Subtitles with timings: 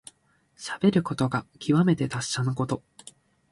[0.55, 2.81] しゃべることがきわめて達者なこと。